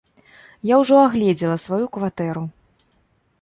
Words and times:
Я 0.69 0.75
ўжо 0.83 0.95
агледзела 1.01 1.57
сваю 1.65 1.85
кватэру. 1.99 2.43